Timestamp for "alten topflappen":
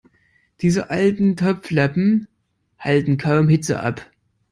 0.89-2.27